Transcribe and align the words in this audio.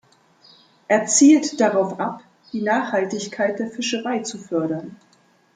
Er 0.87 1.05
zielt 1.05 1.61
darauf 1.61 1.99
ab, 1.99 2.23
die 2.53 2.63
Nachhaltigkeit 2.63 3.59
der 3.59 3.69
Fischerei 3.69 4.23
zu 4.23 4.39
fördern. 4.39 4.95